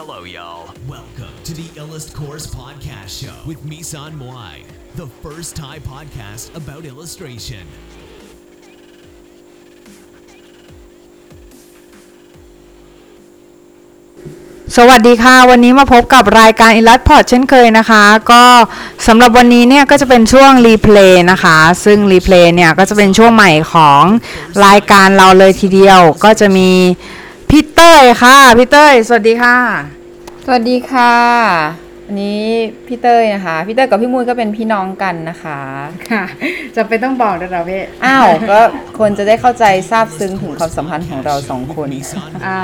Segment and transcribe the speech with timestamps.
[0.00, 0.64] Hello, y'all.
[0.86, 4.62] Welcome to the Illust Course Podcast Show with Misan Moai,
[4.94, 7.64] the first Thai podcast about illustration.
[14.76, 18.44] สวัสดีค่ะ วันนี้มาพบกับรายการอิลัสพอร์ตเช่นเคยนะคะ ก็
[19.06, 24.02] สำหรับวันนี้เนี่ยก็จะเป็นช่วง Replay นะคะ ซึ่ง Replay เนี่ยก็จะเป็นช่วงใหม่ของ
[24.66, 26.70] รายการเราเลยทีเดียวก็จะมี
[27.50, 29.56] พี่เต้ยค่ะพี่เต้ยสวัสดีค่ะ
[30.44, 31.14] สวัสดีค่ะ
[32.06, 32.44] วันนี้
[32.86, 35.60] พี่เต้ยนะคะพี่เต้ยกับพี่มุ้ยก็เป็นพี่น้องกันนะคะ
[36.10, 36.24] ค่ะ
[36.76, 38.60] จะเป็นต้องบอกด้วยเหรอพี่อ้าวก็
[38.98, 42.58] คนจะได้เข้าใจซาบซึ้งถึงความสัมพันธ์ของเราสองคน Misan อ่า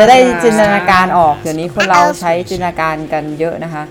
[0.00, 3.84] จะได้จินตนาการออกเดี๋ยวนี้คนเราใช้จินตนาการกันเยอะนะคะ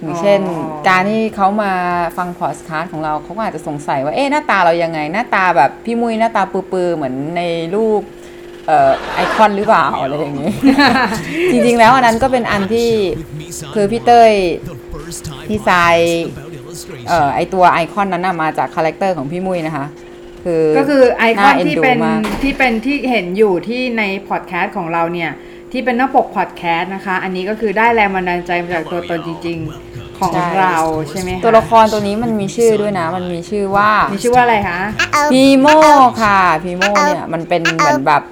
[0.00, 0.40] อย่างเช่น
[0.88, 1.72] การที่เขามา
[2.16, 7.42] ฟังพอดคาสต์ของเราเขาก็อาจจะสงสัยว่าเอ๊ะหน้าตาเรายังไง หน้าตาแบบพี่มุ้ยหน้าตาปือๆเหมือนใน
[7.76, 8.27] รูปเอ่อ
[9.14, 10.50] ไอคอนหรือเปล่าอะไรอย่างนี้
[11.52, 14.32] จริงๆแล้วอันนั้นก็เป็นอันที่ with Misan คือพี่เต้ย
[14.70, 17.06] the first Thai ดีไซน์ podcast about illustration.
[17.08, 19.86] เอ่อไอตัวไอคอนนั้นน่ะมาจากคาแรคเตอร์ของพี่มุ้ยนะคะ
[20.44, 25.30] คือก็คือไอคอนาที่เป็นดูมากที่เป็นที่เห็นอยู่ที่ในพอดแคสต์ของเราเนี่ย
[25.72, 30.76] ที่เป็นหน้าปกพอดแคสต์นะคะ อันนี้ก็คือได้แรงบันดาลใจมาจากตัวตนจริง ๆ ของเรา
[31.08, 34.80] ใช่ไหมคะตัวละครตัวนี้มันมีชื่อด้วยนะ มันมีชื่อว่า มีชื่อว่าอะไรคะ
[35.32, 35.66] พีโม
[36.22, 38.22] ค่ะพีโมเนี่ยมันเป็นเหมือนแบบ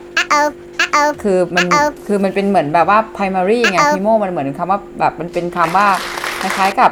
[1.23, 1.67] คือมัน
[2.07, 5.87] คือมันเป็นเหมือนแบบว่า primary ไงพีโมมันเหมือนคำว่าแบบมันเป็นคำว่า
[6.41, 6.91] คล้ายๆกับ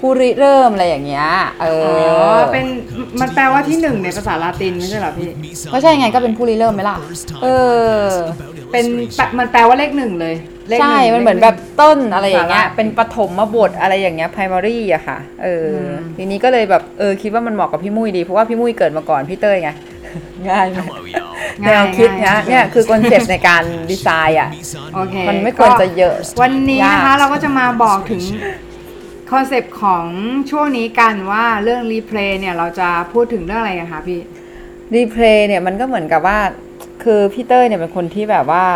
[0.06, 1.26] ู้ริเริ่มอะไรอย่างเงี้ย
[1.60, 2.66] เออ๋ออ เป็น
[3.20, 7.48] มันแปลว่าที่หนึ่งในภาษาลาตินไม่ใช่เหรอพี่ Misan ก็ใช่ไงก็เป็นผู้ริเริ่มไหมล่ะ first Thai เอ
[7.96, 9.36] อ podcast about เป็น illustration.
[9.38, 10.34] มันแปลว่าเลขหนึ่งเลย
[10.68, 19.70] เลขใช่งมันเหมือนลขแบบต้นอะไรอย่างเงี้ยสาระเป็นปฐมบทอะไรอย่างเงี้ย primary อะค่ะ เอออมทีนี้ก็เลยแบบเออคิดว่ามันเหมาะกับพี่มุ้ยดี เพราะว่าพี่มุ้ยเกิดมาก่อนพี่เต้ยไง
[20.48, 21.33] ง่ายไหม Hello, y'all.
[21.62, 28.22] แนวคิดนะเนี่ยคือคอนเซ็ปต์ในการดีไซน์อะ Misan โอเคมันไม่ควรจะเยอะ วันนี้นะคะยากเราก็จะมาบอกถึง
[29.32, 30.06] คอนเซปต์ของ
[30.50, 34.20] ช่วงนี้กันว่าเรื่องรีเพลย์เนี่ยเราจะพูดถึงเรื่องอะไรกันคะพี่
[34.94, 36.38] รีเพลย์เนี่ยมันก็เหมือนกับว่า
[37.04, 38.66] คือพี่เต้ยเนี่ยเป็นคนที่แบบว่า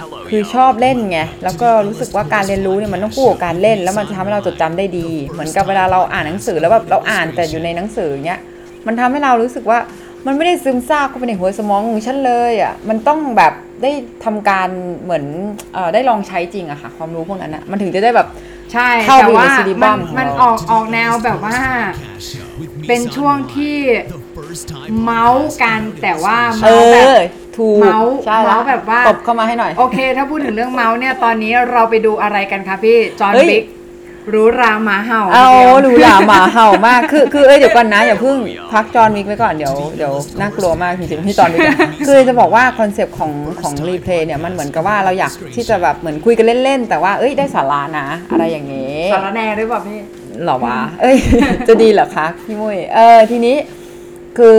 [0.00, 0.52] Hello, คือ y'all.
[0.54, 8.40] ชอบเล่นไงแล้วก็รู้สึกว่าการเรียนรู้เนี่ยมันต้องคู่กับการเล่น แล้วมันจะทำให้เราจดจำได้ดี เหมือนกับเวลาเราอ่านหนังสือแล้วแบบเราอ่านแต่อยู่ในหนังสือเนี้ย
[8.86, 9.78] มันทำให้เรารู้สึกว่า
[10.26, 13.52] มันไม่ได้ซึมซาบเข้าไปในหัวสมองของฉันเลยอะมันต้องแบบ
[13.82, 13.92] ได้
[14.24, 14.68] ทำการ
[15.02, 15.24] เหมือน
[15.74, 18.28] เอ่อได้ลองใช้จริงอะค่ะ ความรู้พวกนั้นอะมันถึงจะได้แบบ
[18.72, 23.78] ใช่เข้าไปแต่ว่าในซีรีส์มับ้านนของมันเราออกออกแนวแบบว่า Podcast show with เป็น Misan ช่วง Moai, ที่
[24.14, 27.12] the first Thai เมาส์ podcast กัน about แต่ว่าเอเมาส์แบบอ
[27.56, 33.64] ถูกเมาส์ใช่ละเมาส์แบบว่าตบเข้ามาให้หน่อยโอเค ถ้าพูดถึงเรื่องเมาส์เนี่ยตอนนี้เราไปดูอะไรกันคะพี่จอห์นเฮ้ยบิ๊ก
[34.34, 38.36] รู้ราหมาเห่าเอาทีดียวหรูหราหมาเห่ามากคือคือเอ้ยเดี๋ยวก่อนนะอย่าเพิ่ง
[38.72, 49.98] พักจอห์นวิกไว้ก่อนเดี๋ยวเดี๋ยวน่ากลัวมากจริงๆที่จอห์นวิกอะคือจะบอกว่าคอนเซปต์ของของรีเพลย์เนี่ยมันเหมือนกับว่าเราอยากที่จะแบบเหมือนคุยกันเล่นๆ แต่ว่าเอ้ยได้สาระนะ อะไรอย่างเงี้ยสารแหน่ด้วยเปล่าพี่
[50.44, 51.16] หรอวะเอ้ย
[51.68, 53.56] จะดีเหรอคะพี่มุ้ยเออทีนี้
[54.38, 54.58] คือ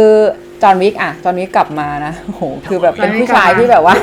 [0.64, 3.96] จอห์นวิกอะจอห์นวิกกลับมานะโอ้โหคือแบบเป็นผู้ชายที่แบบว่า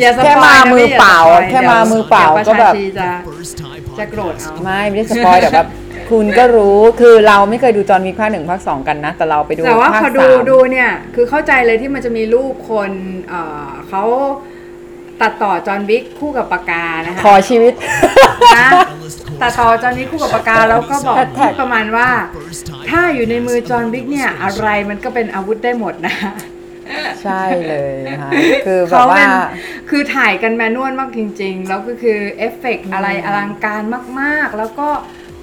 [0.00, 3.66] อย่าสปอยแค่มานะพี่มือเปล่าอย่สปอยแค่มามือเปล่าดี๋ยวก็แบบประชชี
[4.00, 5.66] จะ first Thai จะโกรธ podcast เอาไม่ไม่ได้สปอยแต่แบบ
[6.10, 12.90] คุณก็รู้คือเราไม่เคยดูจอห์นวิกภาคหนึ่งภาคสองกันนะ แต่เราไปดูแต่ว่าภาคพอสามดูดูเนี่ยคือเข้าใจเลยที่มันจะมีรูปคน
[13.28, 14.04] เอ่อเขา
[15.20, 17.72] ตัดต่อจอห์นวิกคู่กับปากกานะคะขอชีวิต
[18.56, 18.68] นะ
[19.42, 26.14] ตัดต่อจอห์นวิกคู่กับปากกาแล้วก็บอกแท็กประมาณว่า first Thai ถ้าอยู่ในมือจอห์นวิกเนี่ยอะไรมันก็เป็นอาวุธได้หมดนะ
[27.22, 28.30] ใช่เลยนะคะ
[28.66, 29.30] คือแบบเขาว่าเป็น
[29.90, 33.82] คือถ่ายกัน manual มากจริง ๆ แล้วก็คือเอฟเฟกต์อะไรอลังการ
[34.20, 34.88] มากๆ แล้วก็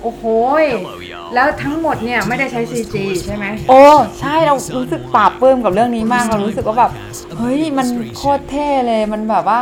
[0.03, 0.23] โอ้โห
[0.63, 1.31] ย Hello, y'all.
[1.35, 3.83] แล้วทั้งหมดเนี่ยไม่ได้ใช้ CG ใช่ไหมโอ้
[4.19, 6.91] ใช่เรารู้สึกปลาบปลื้มกับเรื่องนี้มากเรารู้สึกว่าแบบ
[7.37, 7.87] เฮ้ยมัน
[8.17, 9.61] โคตรเท่เลยมันแบบว่า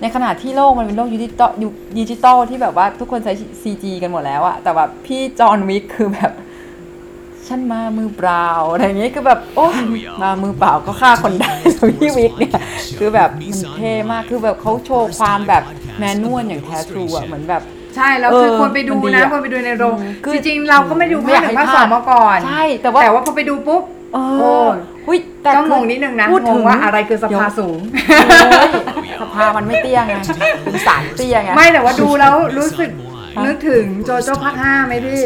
[0.00, 3.32] ในขณะที่โลกมันเป็นโลกดิจิตอลยุคดิจิตอลที่แบบว่าทุกคนใช้
[3.62, 6.32] CG กันหมดแล้วอะแต่แบบพี่ John Wick คือแบบ
[7.52, 9.76] ฉันมามือเปล่าอะไรอย่างเงี้ยคือแบบโอ้ย
[10.22, 11.52] มามือเปล่าก็ฆ่าคนได้
[12.00, 12.52] พี่วิกเนี่ย
[12.98, 15.62] คือแบบมันเท่มากคือแบบเขาโชว์ความแบบ
[15.98, 17.62] แมนนวลอย่างแท้ทรูอะเหมือนแบบ
[17.96, 23.82] ใช่แล้วคือเออควรไปดูมันดีนะอะควรไปดูในโรงอืมคือจริงๆเราก็ไม่ดูไม่ภาอคยากหนึ่งภาคให้พสลาอดงมาก่อนใช่แต่ว่าแต่ว่าพอไปดูปุ๊บ
[24.14, 24.68] เอโอ้อ
[25.06, 27.78] หุ้ยแต่ก็งคืงนิดนึงนะพูดงถึงว่าอะไรคือสภาสูง
[29.20, 30.14] สภามันไม่เตี้ยไง
[30.64, 32.90] เป็นสารเตี้ยไงไม่แต่ว่าดูแล้วรู้สึก
[33.46, 35.22] นึกถึงโจโจ้ภาคห้าไหมพี่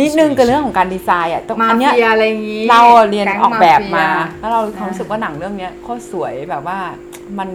[0.00, 2.80] นิดนึงกับเรื่องของการดีไซน์อะต้องมาอันเนี้ยเฟียอะไรอย่างงี้เรา
[3.10, 6.78] เรียนแก๊งออกแบบมาเฟียแล้วเราความรู้สึกว่าหนังเรื่องเนี้ยโคตรสวยแบบว่า
[7.38, 7.48] มัน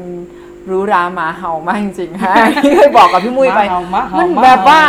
[0.67, 4.81] หรูหราหมาเห่ามากจริงๆฮะที่เคยบอกกับพี่มุ้ยไปหมาเห่าหมาเห่ามันมาแบบว่า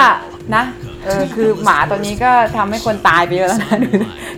[0.56, 0.64] นะ
[1.04, 3.88] เออคือหมาตัวนี้ก็ทำให้คนตายไปเยอะแล้วนะดู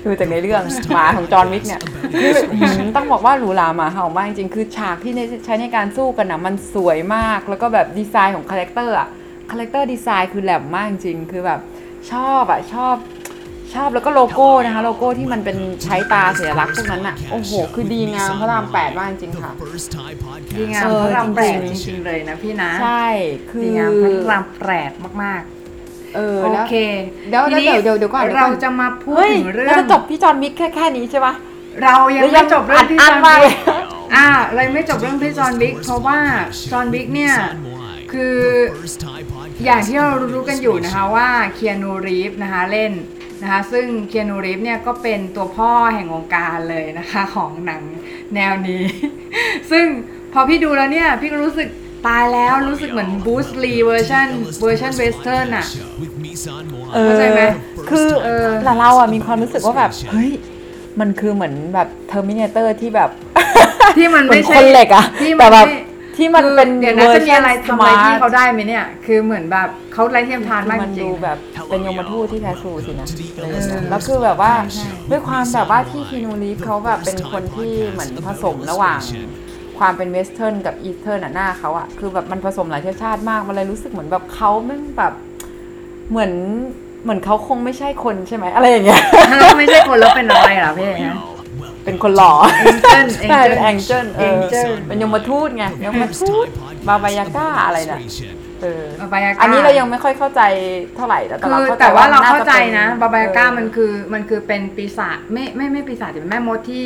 [0.04, 0.62] ดูจากในเรื่อง
[0.94, 1.80] หมาของจอห์นวิกเนี่ย
[2.20, 5.12] คือหืมต้องบอกว่าหรูหราหมาเห่ามากจริงๆคือฉากที่
[5.44, 9.08] ใช้ในการสู้กันนะมันสวยมากแล้วก็แบบดีไซน์ของ character อะ
[9.50, 11.60] character design คือแหลมมากจริงๆคือแบบ
[12.10, 12.96] ชอบอะชอบ
[13.74, 19.52] ชอบแล้วก็โลโก้นะคะ โลโก้ที่มันเป็นใช้ตาสัญลักษณ์พวกนั้นอะโอ้โห คือดีงามพระรามแปดมากจริงๆค่ะ
[20.58, 23.04] ดีงามเออพระรามแปดจจริงๆริงๆเลยนะพี่นะใช่
[23.50, 24.90] คือดีงามพระรามแปด
[25.24, 25.42] มาก
[26.14, 26.74] เออๆโอแล้วเค
[27.28, 31.34] เดี๋ยวทีนี้เดี๋ยวเดี๋ยวเดี๋ยวก่อนเดี๋ยวก่เราอนจะมาพูดเฮ้ยถึงเรื่อแล้วงจะจบพี่จอห์นวิกแค่แค่นี้ใช่ปะ
[31.82, 33.56] เรายังหรือยัไม่งจบเรื่องพี่อัจดอห์นมากเลวิยก
[34.14, 36.18] อ่าเรายังไม่จบเรื่องพี่จอห์นวิกเพราะว่า
[36.72, 37.34] จอห์นวิกเนี่ย
[38.12, 38.36] คือ
[39.64, 42.92] อย่างที่เรารู้ๆกันอยู่นะคะว่าเคียนูรีฟนะคะเล่น
[43.42, 47.82] นะคะซึ่งเคียนูรีฟเนี่ยก็เป็นตัวพ่อแห่งวงการเลยนะคะของหนัง
[48.34, 48.84] แนวนี้
[49.70, 49.84] ซึ่ง
[50.32, 51.68] พอพี่ดูแล้วเนี่ย พี่ก็รู้สึก
[52.06, 54.28] ตายแล้วรู้สึกเหมือนบรูซ ลี version
[54.62, 55.66] version Western อะ
[56.94, 57.42] เออเข้าใจไหม
[57.90, 60.30] คือเออแต่เราอะมีความรู้สึกว่าแบบ เฮ้ย
[61.00, 63.10] มันคือเหมือนแบบ Terminator ที่แบบ
[63.98, 65.76] ที่มันเหมือไม่นใช่คนเหล็กอะที่มันแต่แบบไม่
[66.16, 71.38] ที่มันเป็นคือเดี๋ยวนะจะมีอะไรทำอะไรที่สเขาได้ไหมเนี่ย คือเหมือนแบบเขาไร้เทียมทานมากมัจนริดูงๆ แบบ
[71.68, 79.00] เป็นยมทูตที่แท้ true สินะอะไรอย่างเงี้ยเออแล้วคือแบบว่าใช่ใช่ด้วยความแบบว่าที่คีนูรีฟเขาแบบเป็นคนที่เหมือนผสมระหว่าง
[79.78, 85.12] ความเป็น Western กับ Eastern อะหน้าเขาอะคือแบบมันผสมหลายเชื้อชาติมาก มันเลยรู้สึกเหมือนแบบเขาแม่งแบบ
[86.10, 86.32] เหมือน
[87.02, 89.02] เหมือนเขาคงไม่ใช่คนใช่ไหมอะไรอย่างเงี้ย
[89.38, 91.16] แล้วไม่ใช่คนแล้วเป็นอะไรเหรอพี่ฮะ
[91.84, 92.32] เป็นคนหล่อ
[92.98, 96.46] Angel ใช่เป็นแองเจิลเออ Angel เป็นยมทูตไงยมทูต
[96.88, 97.98] บาบายาก้าอะไรน่ะ
[98.62, 100.42] เออบาบายาก้าอันนี้เรายังไม่ค่อยเข้าใจ
[100.96, 106.84] เท่าไหร่แต่คือเราเข้าใจแต่ว่าเราน่เข้าใจป็นะบาบายาก้าเออมันคือมันคือเป็นปีศาจไม่ไม่ไม่ปีศาจแต่เป็นแม่มดที่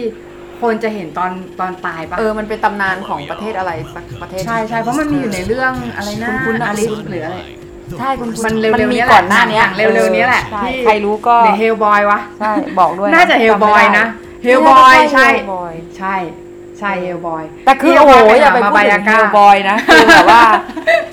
[0.63, 7.39] คนจะเห็นตอนตอนตายปะเออ มันเป็นตำนานของประเทศอะไรสักประเทศ ใช่ใช่เพราะมันมีอยู่ในเรื่องอะไรนะคุณๆอะอาลิสหรืออะไร
[7.99, 14.07] ใช่คุณมันเร็วๆมีเนี้ยแหละก่อนหน้าเนี้ยหนังเร็วๆเนี้ยแหละใช่ที่ใครรู้ก็เดอะเฮลบอยวะ ใช่ บอกด้วย น่าจะจำไม่ Hellboy ได้นะ
[14.45, 16.17] Hellboy ใช่ Hellboy ใช่
[16.81, 20.43] ใช่เฮลบอยแต่คือโอ้โหอย่าไปพูดถึงเฮลบอยนะคือแบบว่า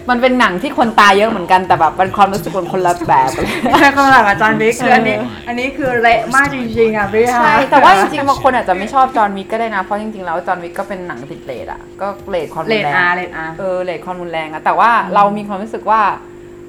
[0.10, 3.48] มันเป็นหนังที่คนตายเยอะเหมือนกันแต่แบบมันความรู้สึกมันคนละแบบเลย
[3.80, 5.18] แค่คนละอาจารย์บิ๊กคืออันนี้
[5.48, 16.02] อันนี้คือเละมากจริงๆอะพี่ฮะใช่แต่ว่าจริงๆบางคนอาจจะไม่ชอบจอห์นวิกก็ได้นะเพราะจริงๆแล้วจอห์นวิกก็เป็นหนังติดเลทอะก็เลทความเลรุนดแรงอาร์เลดอาร์เออเลทความรุนแรงอะแต่ว่าเรามีความรู้สึกว่า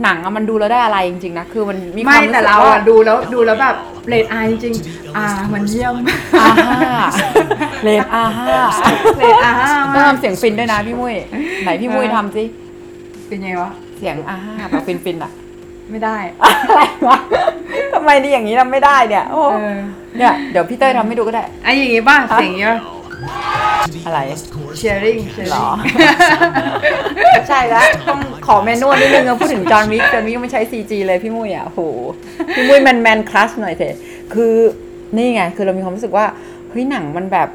[0.02, 3.74] หนังอะมันดูแล้วได้อะไรจริงๆนะคือมันมีควาไม่มรู้แต่สึกเราว่าอะดูแล้วดูแล้วแบบ
[4.08, 5.94] เลดอาร์จริงๆอ่ามันเยี่ยม
[6.40, 6.80] อาห้า
[7.82, 8.54] เลทอาห้า
[9.18, 11.14] เลดอาร์ต้องมากทำเสียงฟินด้วยนะพี่มุ้ย
[11.62, 12.44] ไหนพี่มุ้ยทำสิ
[13.28, 15.32] เป็นไงวะเสียงอาห้าแบบฟินฟินๆอะ
[15.90, 17.18] ไม่ได้อะไรวะ
[17.94, 19.78] ทำไมดีอย่างนี้ทำไม่ได้เนี่ย โอ้เออ
[20.18, 22.76] เนี่ยเดี๋ยวพี่เต้ยทำให้ดูก็ได้ ไอ้อย่างงี้ป่ะเสียงเยอะ
[24.06, 24.20] อะไร
[24.76, 25.76] เชียร์ริงเชียร์หรริอง
[27.48, 31.80] ใช่แล้ว ต้องขอเมนูนิดนึงอะพูดถึงจอห์นวิกจอห์นวิกไม่ใช้ CG เลยพี่มุ้ยอะโห
[32.54, 33.96] พี่มุ้ยแมนแมนคลัชหน่อยเถอะ
[34.34, 34.54] คือ
[35.16, 36.26] นี่ไง คือเรามีความรู้สึกว่า
[36.70, 37.48] เฮ้ยหนังมันแบบ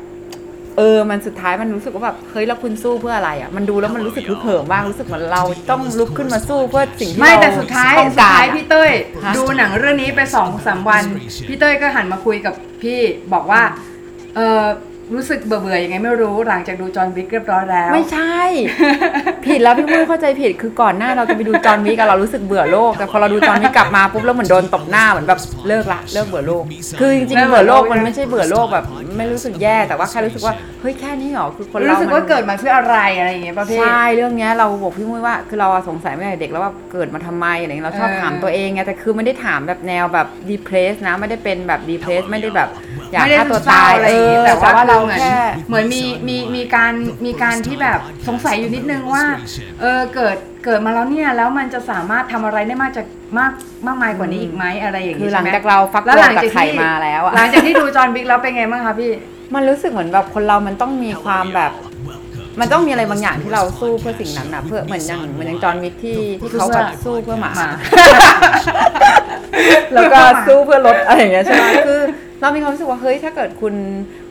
[0.78, 8.92] เออ มันสุดท้ายมันรู้สึกว่าแบบเฮ้ยแล้วคุณสู้เพื่ออะไรอะมันดูแล้วมันรู้สึกฮึกเหิมมากรู้สึกเหมือนเราต้องลุกขึ้นมาสู้เพื่อสิ่งที่ไม่เราแต่สุดท้ายต้องสุดการท้ายอะ พี่เต้ย
[9.26, 11.04] ฮะดูหนังเรื่องนี้ไปสองสามวัน
[11.48, 12.54] พี่เต้ยก็หันมาคุยกับ
[12.84, 13.00] พี่
[13.34, 13.62] บอกว่า
[14.36, 14.64] เออ
[15.14, 18.40] รู้สึกเบื่อเบื่อๆยังไงไม่รู้หลังจากดูจอห์นวิกเรียบร้อยแล้ว ไม่ใช่
[19.46, 26.64] ผิดแล้วพี่มุ้ยเข้าใจผิดคือก่อนหน้าเราจะไปดูจอห์นวิกอะเรารู้สึกเบื่อโลก แต่พอเราดูจอห์นวิกกลับมาปุ๊บแล้วเหมือนโดนตบหน้าเหมือนแบบเลิกละเลิกเบื่อโลก
[27.00, 28.86] คือจริงๆเบื่อโลกมันไม่ใช่เบื่อโลกแบบ
[29.18, 42.70] ไม่รู้สึกแย่แต่ว่าแค่รู้สึกว่าเฮ้ยแค่นี้เหรอคือคนเรารู้สึกว่ามันเกิดมาเพื่ออะไรอะไรอย่างเงี้ยป่ะพี่ใช่เรื่องเนี้ยเราบอกพี่มุ้ยว่าคือเราอะสงสัยไม่แต่เด็กแล้วว่าเกิดมาทำไมอะไรเงี้ยเราชอบเออถามตัวเองไงแต่คือไม่ได้ถามแบบแนวแบบดีเพรสนะไม่ได้เป็นแบบดีเพรสไม่ได้แบบ
[43.12, 45.38] อยากไม่ได้ฆ่าตัวเศร้าตายอะไรเออย่างงี้อแต่แต่ว่าว่าเราเหมือนแค่
[45.68, 46.94] เหมือนมีมีมีการ
[47.26, 49.24] มีการที่แบบสงสัยอยู่นิดนึงว่า
[49.82, 50.36] เออเกิด
[50.66, 53.06] เกิดมาแล้วเนี่ยแล้วมันจะสามารถทำอะไรได้มากจาก
[53.40, 53.52] มาก
[53.88, 59.12] มากมายกว่านี้อีกไหมอะไรอย่างคืงี้อหลังใช่ไหมจากเราฟักแล้วตัวหลังจากจากไข่ที่มาแล้วอะ หลังจากที่ดูจอห์นวิกแล้วเป็นไงบ้างคะพี่
[59.54, 61.72] มันรู้สึกเหมือนแบบคนเรามันต้องมีความแบบ
[62.60, 67.70] มันต้องมีอะไรบางอย่างที่เราสู้เพื่อสิ่งนั้นนะเพื่อเหมือนอย่างเหมือนอย่างจอห์นวิกที่ที่เขาแบบสู้เพื่อหมาหมา
[69.94, 72.02] แล้วก็สู้เพื่อรถอะไรอย่างเงี้ยใช่ไหมคือ
[72.42, 73.74] เรามีความรู้สึกว่าเฮ้ยถ้าเกิดคุณ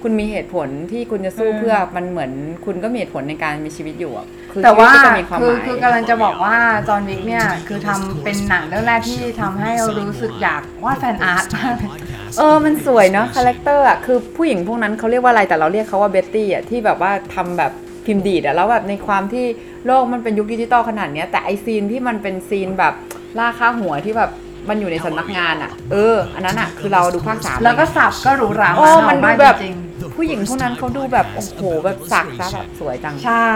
[0.03, 2.31] คุณมีเหตุผลที่คุณจะสู้อืมเพื่อมันเหมือน
[2.65, 6.57] คุณก็มีเหตุผลในการมีชีวิตอยู่อะคือแต่ว่าชีตก็จะมีความคืหอมายคือกำลังจะบอกว่า
[6.89, 12.01] จอห์นวิกเนี่ย คือทำเป็นหนังเรื่องแรกที่ทำให้รู้สึกอยากวาด fan art มากเลย
[12.39, 17.73] เออมันสวยเนาะ character อะคือผู้หญิงพวกนั้นเขาเรียกว่าอะไรแต่เราเรียกเขาว่าเบ็ตตี้อะที่แบบว่าทำแบบ
[18.09, 19.47] พิมพ์ดีดอะแล้วแบบในความที่
[19.87, 22.95] โลกมันเป็นยุคดิจิตอลขนาดเนี้ย แต่ไอ้ scene ที่มันเป็น scene แบบ
[23.39, 24.31] ล่าค่าหัวที่แบบ
[24.69, 29.77] มันอยู่ในสำนักงานอะเออ อันนั้นอะคือเราดูภาคสามแล้วก็สับก็หรูหราโอ้มามันดูมากแบบจริง
[30.17, 33.49] ผู้หญิงพวกนั้นเขาดูแบบโอ้โหแบบสักซะแบบสวยจังๆใช่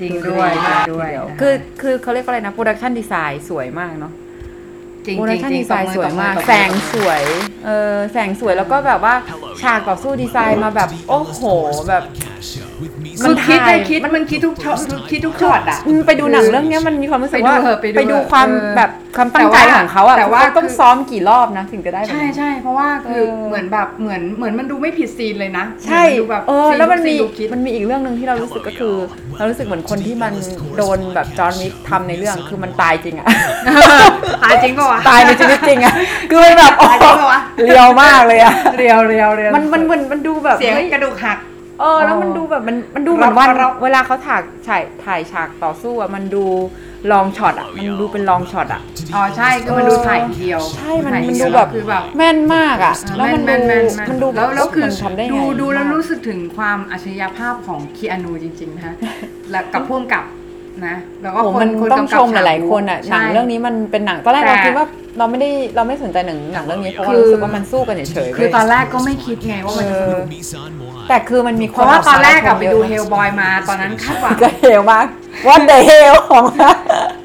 [0.00, 1.08] จริงด้วยจริงด้วย
[1.40, 4.12] คือคือเขาเรียกว่าอะไรนะ production design สวยมากเนาะ
[5.06, 7.22] จริง production จริงดีไซน์ตบมือสวยมากตบมือแสงสวย
[7.66, 9.14] เออแสงสวยแล้วก็แบบว่า
[9.62, 11.40] ฉากต่อสู้ดีไซน์มาแบบ โอ้โห
[11.88, 12.02] แบบ
[13.22, 14.78] คือคิดถ่ายเลยคิดมันคิดทุกช็อต
[15.10, 28.94] คิดทุกช็อตอะอืมไปดูหนังเรื่องเนี้ยมันมีความรู้สึกว่าไปดูเถอะไปดูความเออแบบความตั้งแต่ใจว่าของเขาอะแต่ว่าเขาต้องคือซ้อมกี่รอบนะถึงจะได้แบบใช่นี้ใช่เพราะว่าคือเออเหมือนแบบเหมือนเหมือนมันดูไม่ผิดซีนเลยนะ ใช่หมืนดูแบบเออซีแล้วมันมีซีดูคิดมันมีอีกเรื่องหนึ่งที่เรารู้สึกก็คือ
[29.38, 30.32] เรารู้สึกเหมือนคนที่มัน
[30.76, 33.26] โดนแบบจอห์นวิกทำในเรื่องคือมันตายจริงอะ
[34.44, 35.94] ตายจริงปะวะตายในชีวิตจริงอะ
[36.30, 41.38] คือมันแบบโอ้ตายจริงปะวะเรียวมากเลยอะเรียวเรียวเรียวมันมันมันมันดูแบบเสียงฮ้กระดูกหัก
[41.80, 46.44] เออ แล้วมันดูแบบมันมันดูเหมือนร็อกวันร็อกเวลาเขาถ่ายถ่ายถ่ายฉากต่อสู้อะมันดู
[47.12, 48.80] ลองช็อตอะมันดูเป็นลองช็อตอะ
[49.14, 58.94] อ๋อใช่คือมันดูถ่ายทีเดียวใช่มันถ่ายมันทีดูเยวแบบคือแบบแม่นมากอะแล้วมันดูแม่ๆๆมันดูแบบแล้วแล้วคือมันทำได้ไงดูดูแล้วรู้สึกถึงความอัจฉริยภาพของคีอานูจริงๆนะฮะ
[59.50, 60.24] และกับพ่วงกับ
[60.86, 64.86] นะแล้วก็โอ้คนมันคนต้องกำกับชมหลายๆคนอะหใช่นังเรื่องนี้มันเป็นหนังตอนแรกแต่เราคิดว่า
[65.18, 70.24] เราไม่ได้เราไม่สนใจหนังหนังเรื่องนี้เพราะว่าคือ รู้สึกว่ามันสู้กันเฉยๆคือเว้ยตอนแรกก็ไม่คิดไงว่ามันจะสนุก
[71.08, 75.06] แต่คือมันมีคเพนราะว่าตอนแรกกับชมไปยะดูนะเฮลบอยมาตอนนั้นคาดหวัง ก็เฮลมาก
[75.46, 76.76] What the hell ของมัน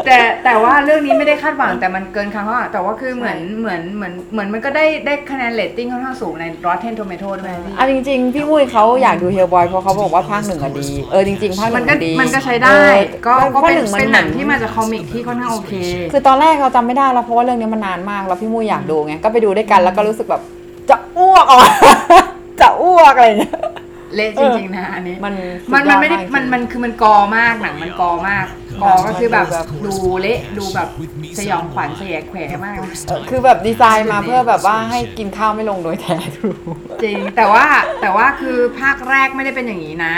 [0.06, 15.74] แต่แต่ว่าเรื่องนี้ไม่ได้คาดหวังแต่มันเกินคาดหวังแต่ว่าคือเหมือนเหมือนเหมือนเหมือนมันก็ได้ได้คะแนนเรตติ้งค่อนข้างสูงใน Rotten Tomato ด้วยพี่ อะจริงๆ พี่มุ้ยเขาอยากดูเฮลบอยเพราะเขาบอกว่าภาคหนึ่งอะดี เออจริงๆภาคหมันึ่นงก็อะดีมันก็ใช้ได้ เออก็ก็ภาคเป็นหนึ่งมันเป็นหนังมือที่มาจากคอมิกที่ค่อนข้างโอเค
[16.12, 20.42] คือตอนแรกเราจำไม่ได้แล้วเพราะว่าเรื่องนี้มันนานมากแล้วพี่มุ้ยอยากดูไงก็ไปดูด้วยกันแล้วก็รู้สึกแบบ
[20.90, 21.72] จะอ้วกออกมา
[22.62, 23.60] จะอ้วกอะไรอย่างเงี้ย
[24.16, 25.36] เละจริงๆนะอันนี้มัน
[25.74, 28.46] มันสุมันยอไม่ได้ากจริงมันมันคือมันกอมากหนังมันกอมาก
[28.84, 29.46] กอก็คือแบบ
[29.86, 30.90] ดูเละดูแบบ
[31.40, 36.54] สยองขวัญเสียแขวมากนะเออคือแบบดีไซน์มาเพื่อแบบว่าให้กินข้าวไม่ลงโดยแท้ทรู
[37.04, 37.66] จริงแต่ว่า
[38.02, 40.16] แต่ว่าคือภาคแรกไม่ได้เป็นอย่างนี้นะ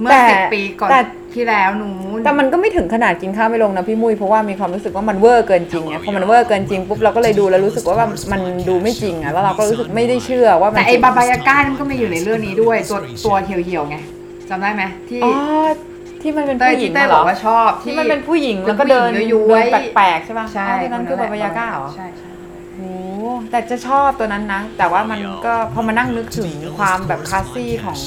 [0.00, 1.00] เมื่อแต่สิบปีก่อนแต่
[1.34, 1.88] ที่แล้วหนู
[2.24, 13.96] แต่มันก็ไม่ถึงขนาดกินข้าวไม่ลงนะพี่มุ้ยเพราะว่ามีความรู้สึกว่ามันเวอร์เกินจริงไงพอมันเวอร์เกินจริงปุ๊บเราก็เลยดูแล้วรู้สึกว่าแบบมันดูไม่จริงอะแล้วเราก็รู้สึกไม่ได้เชื่อว่ามันแต่ไอ้บาบายาก้ามันก็มาอยู่ในเรื่องนี้ด้วย ตัวตัวเหี่ยวๆไง
[14.48, 15.32] จำได้ไหมที่อ๋อ
[16.22, 22.31] ที่มันเป็นเต้ยผู้หญิที่งเต้ยเหบรออกว่าชอบ ที่มันเป็นผู้หญิงแล้วก็เป็นผู้เดินหญิงย้วยๆเดินแปลกๆใช่ป่ะใช่อ๋อที่นั่นคือบาบายาก้าเหรอ ใช่ใช่
[22.76, 22.90] โอ้
[23.50, 27.98] แต่จะชอบตัวนั้นนะ แต่ว่ามันก็พอมานั่งนึกถึงความแบบคลาสซี่ของ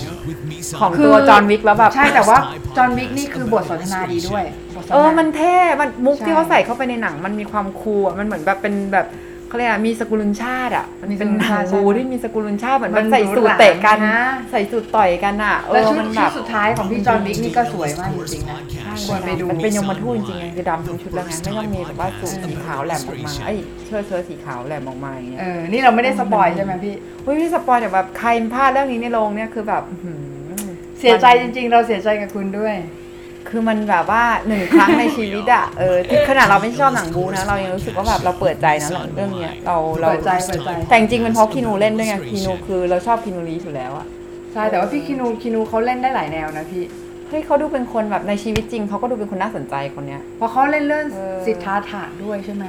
[0.80, 2.38] ของคือ ตัวจอห์นวิกแล้วแบบ ใช่แต่ว่า
[2.78, 4.44] จอห์นวิกนี่คือบทสนทนาดีด้วย
[4.76, 9.06] บทสนทนา เออ มันเท่ มันมุกใช่ ที่เขาใส่เข้าไปในหนัง มันมีความคูลอะมันเหมือนแบบเป็นแบบ
[9.48, 14.22] เขาเรียกอะมีสกุลุนชาติอะมันเป็นมีสกุลหนัชางติบูใช่ที่มีสกุลุนชาติเหมือนมัมันนใส่สูทหรูหราเตะกันนะ
[14.52, 18.60] ใส่สูทต่อยกันอะเออแล้วชุดมันชุแบบสุดท้ายของพี่ John Wick นี่ก็สวยมากจริงๆนะ
[19.08, 30.20] ควรไปดู มันเป็นยมทูตจริงๆไงคือดำทั้งชุดแล้วไงไม่ต้องมีแบบว่าสูทสีขาวแหลมออกมาไอ้เชิ้ตเชิ้ตสีขาวแหลมออกมาอย่างเงี้ย เออ นี่เราไม่ได้ spoil ใช่ไหมพี่ เฮ้ยพี่ spoil แต่แบบใครพลาดเรื่องนี้ในโรงเนี่ยคือแบบอื้อหือ
[31.00, 32.76] เสียใจจริงๆ เราเสียใจกับคุณด้วย
[33.50, 44.08] คือมันแบบว่าหนึ่งครั้งในชีวิตอะเออที่ขนาดเราไม่ชอบหนังบู๊นะ เรายังรู้สึกว่าแบบเราเปิดใจนะหนังเรื่องเนี้ยเราเราเปิดใจเปิดใจ แต่จริงๆเป็นเพราะคีนูเล่นด้วยไงคีนูคือเราชอบ Keanu Reeves อยู่แล้วอะ
[44.54, 46.84] ใช่แต่ว่าพี่ Keanu Keanu เขาเล่นได้หลายแนวนะพี่
[47.30, 52.66] เฮ้ยเขาดูเป็นคนแบบในชีวิตจริงเขาก็ดูเป็นคนน่าสนใจคนเนี้ยเพราะเขาเล่นเรื่องเออสิทธัตถะด้วยใช่ไหม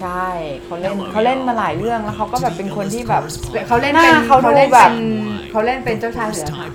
[0.00, 0.26] ใช่
[0.64, 3.22] เขาเล่นเขาเล่นมาหลายเรื่องแล้วเขาก็แบบเป็นคนที่แบบ
[3.68, 4.98] เขาเล่นหน้าเป็นเขาดูเล่นแบบเป็น
[5.50, 6.66] เขาเล่นเป็นเจ้าชายเสือค่ะ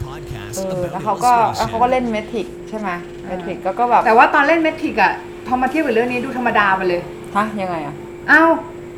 [0.56, 2.92] เออแล้วเขาก็แล้วเขาก็เล่น Matrix ใช่ไหม
[3.28, 5.14] Matrix ก็ก็แบบแต่ว่าตอนเล่น Matrix อะ
[5.48, 7.02] พอมาเทียบกับเรื่องนี้ดูธรรมดาไปเลย
[7.36, 7.96] ฮะยังไงอะ
[8.32, 8.52] อ้าว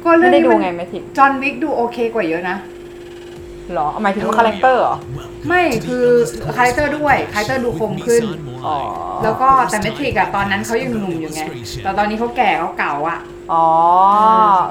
[0.03, 2.57] ก็เรื่ไม่องได้ดูมันไง Matrix John Wick ดูโอเคกว่าเยอะนะ
[3.73, 4.95] หรอหมายถึงว่า character เหรอ
[5.47, 6.05] ไม่คือ
[6.57, 8.23] character ด้วย character ดูคมขึ้น
[8.65, 8.77] อ๋อ
[9.23, 11.41] แล้วก็แต่ Matrix อะตอนนั้นเขายังหนุ่มอยู่ไง
[11.83, 13.19] แต่ตอนนี้เขาแก่เขาเก่าอะ
[13.53, 13.65] อ๋อ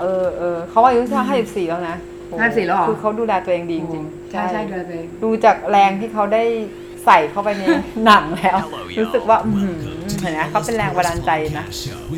[0.01, 1.97] เออเออเขาอายุแค่ห้าสิบสี่แล้วนะ
[2.29, 6.45] โอ้โห 54แล้วเหรอ คือเขาดูแลตัวเองดีจริงๆ ใช่ใช่ดูแลตัวเองดูจากแรงที่เขาได้
[7.07, 7.63] ใส่เข้าไปใน
[8.05, 8.59] หนังแล้ว
[9.01, 9.79] รู้สึกว่าอือหือ
[10.21, 11.67] เห็นไหมเขาเป็นแรงบันดาลใจนะ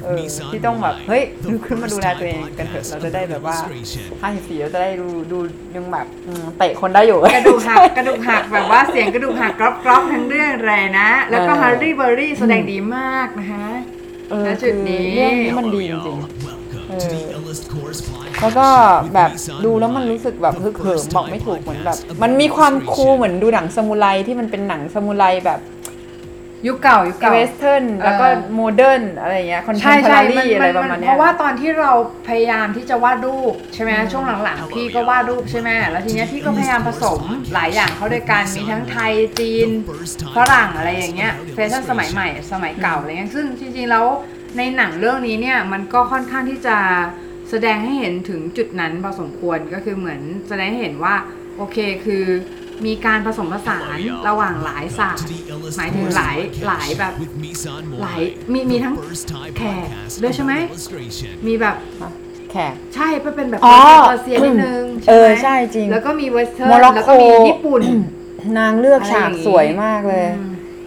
[0.04, 3.57] เออที่ต้องแบบเฮ้ยลุกขึ้นมาดูแลตัวเองกันเถอะเราจะได้แบบว่า
[4.23, 5.38] ห้าสิบสี่เราจะได้ดูดู
[5.76, 13.66] ยังแบบอืมเตะคนได้อยู่กระดูกหักกระดูกหักแบบว่าเสียงกระดูกหักกรอบกรอบทั้งเรื่องเลยนะ แล้วก็เออ Halle Berry แสดงดีมากนะคะ
[14.30, 16.58] เออณจุดนี้คือเรื่องนี้มันดีจริงๆเออ
[18.40, 18.66] แล้วก็
[19.14, 19.30] แบบ
[19.64, 25.61] ดูแล้วมันรู้สึกแบบฮึกเหิมบอกไม่ถูกเหมือนแบบ มันมีความ cool เหมือนดูหนังซามูไรที่มันเป็นหนังซามูไรแบบ
[26.66, 31.92] ยุคเก่ายุคเก่า western แล้วก็เออ modern อะไรเงี้ย contemporary ใช่ใช่อะไรประมาณเนี้เพราะว่าตอนที่เรา
[32.28, 37.21] พยายามที่จะวาดรูปใช่ไหมช่วงหลังๆ พี่ก็วาดรูปใช่ไหมแล้วทีเนี้ยพี่ก็พยายามผสม
[37.54, 39.68] หลายอย่างเข้าด้วยกันมีทั้งไทยจีน
[40.37, 44.04] ฝรั่งอะไรอย่างเงี้ยแฟชั่นสมัยใหม่สมัยเก่าอะไรเงี้ยซึ่งจริงๆแล้ว
[44.57, 46.76] ในหนังเรื่องนี้เนี่ยมันก็ค่อนข้างที่จะ
[47.50, 51.14] แสดงให้เห็นถึงจุดนั้นพอสมควรก็คือเหมือนแสดงให้เห็นว่า
[51.57, 52.25] โอเคคือ
[52.87, 55.28] มีการผสมผสานระหว่างหลายศาสตร์
[55.76, 56.37] หมายถึงหลาย
[56.67, 57.12] หลายแบบ
[58.02, 58.21] หลาย
[58.52, 58.95] มีมีทั้ง
[59.59, 59.87] แขก
[60.23, 60.52] ด้วยใช่ไหม
[61.47, 61.76] มีแบบ
[62.50, 63.78] แขกใช่มันเป็นแบบอ๋อ
[64.09, 67.83] เปอร์เซียนิดนึงเออไหมใช่จริง แล้วก็มี western โมร็อกโกแล้วก็มีญี่ปุ่น
[68.59, 70.26] นางเลือกฉากอะไรอย่างงี้สวยมากเลย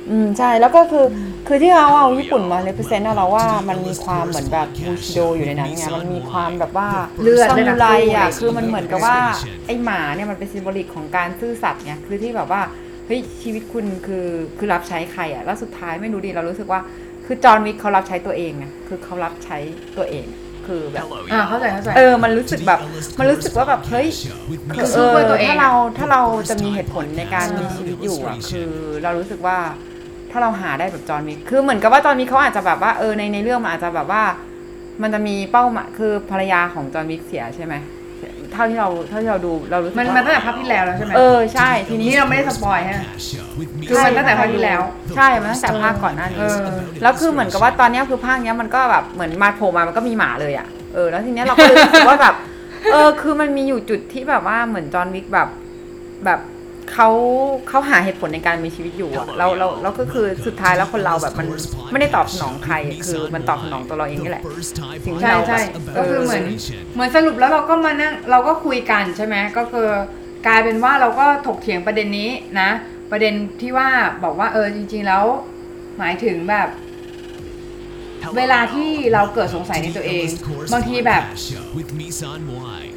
[0.09, 1.05] อืมใช่แล้วก็คือ
[1.47, 6.89] คือที่เขาเอาญี่ปุ่นมาเล p เ e นต์เราว่ามันมีความเหมือนแบบบูชิโดอยู่ในนั้นไงมันมีความแบบว่า
[7.21, 7.87] เลือดซามูไรเลือด
[8.17, 12.61] นักสู้อะอะไรคือมันเหมือนกับว่า Definition ไอหมาเนี่ยมันเป็น symbolic ของการซื่อสัตย์ไงคือที่แบบว่า
[13.05, 16.79] เฮ้ยชีวิตคุณคือคือรับใช้ใครอะแล้วสุดท้ายไม่รู้ดิเรารู้สึกว่า
[17.25, 19.57] คือจอห์นวิกเขารับใช้ตัวเองไงคือเขารับใช้
[19.97, 20.25] ตัวเอง
[20.67, 22.79] คือแบบอ่าเข้าใจเข้าใจเออมันรู้สึกแบบ
[23.19, 24.07] มันรู้สึกว่าแบบเฮ้ย
[24.73, 28.71] คือสู้เพื่อตัวเองอะถ้าเราถ้าเราจะมีเหตุผลในการมีชีวิตอยู่อะคือ
[29.03, 29.57] เรารู้สึกว่า
[30.31, 34.23] ถ้าเราหาได้แบบจอห์นวิกคือเหมือนกับว่าจอห์นวิกเขาอาจจะแบบว่าเออในในเรื่องมันอาจจะแบบว่า
[35.01, 37.73] มันจะมีเป้าหมายคือภรรยาของจอห์นวิกเสียใช่ไหม
[38.53, 43.01] เท่าที่เราเท่าที่เราดูเรารู้สึกมันว่ามันตั้งแต่ภาคที่แล้วแล้วใช่ไหมเออใช่ทีนี้นี่เราไม่ได้สปอยฮะ
[43.89, 44.81] คือมันตั้งแต่ภาคที่แล้ว
[45.15, 46.59] ใช่มันตั้งแต่ภาคก่อนหน้าเอนี้อ
[47.01, 52.35] แล้วคือเหมือนกับว่าตอนเนี้ยคือภาคเนี้ยมันก็แบบเหมือนมาโผล่มามันก็มีหมาเลยอะเออแล้วทีเนี้ยเราก็เลยรู้สึกว่าแบบ
[52.91, 55.49] เออ คือมันมีอยู่จุดที่แบบว่าเหมือนจอห์นวิกแบบ
[56.25, 56.39] แบบ
[56.93, 57.09] เขา
[57.69, 61.47] เขาหาเหตุผลในการมีชีวิตอยู่อะเราเราเราก็คือสุดท้ายแล้วคนเราแบบมัน
[61.91, 64.43] ไม่ได้ตอบสนองใครอะคือมันตอบสนองตัวเราเองนี่แหละ
[65.05, 66.43] สิ่งที่ใช่เราใช่แบบก็คือเหมือน
[66.93, 69.87] เหมือนสรุปแล้วเราก็มานั่งเราก็คุยกันใช่ไหมก็คือ
[70.47, 72.29] กลายเป็นว่าเราก็ถกเถียงประเด็นนี้
[72.59, 72.69] นะ
[73.11, 73.89] ประเด็นที่ว่า
[74.23, 75.23] บอกว่าเออจริง ๆ แล้ว
[75.99, 76.69] หมายถึงแบบ
[78.37, 80.25] เวลาที่เราเกิดสงสัยในตัวเอง
[80.73, 81.23] บางทีแบบ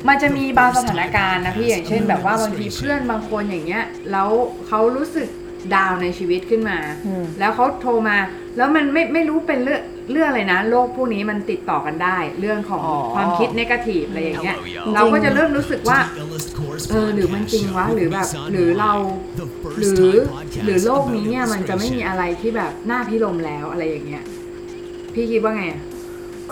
[0.09, 4.29] มันจะมีบางสถานการณ์นะพี่อย่างเช่น แบบว่าบางทีเพื่อนบางคนอย่างเงี้ยแล้ว
[4.67, 5.29] เขารู้สึก
[5.75, 8.17] ดาวน์ในชีวิตขึ้นมา อืม แล้วเขาโทรมา
[8.57, 9.83] แล้วมันไม่ไม่รู้เป็นเรื่อง
[10.13, 15.99] เรื่องอะไรนะโรคพวกนี้มันติดต่อกันได้ เรื่องของอ๋อ ความคิดนกาทีฟอะไรอย่างเงี้ยจริงเราก็จะเริ่มรู้สึกว่า
[16.91, 18.93] เออหรือมันจริงวะหรือแบบหรือเรา
[19.79, 20.15] หรือ
[20.65, 24.25] หรือโลกนี้เนี่ยมันจะไม่มีอะไรที่แบบน่าพิรมแล้วอะไรอย่างเงี้ย
[25.15, 25.83] พี่คิดว่าไงอะ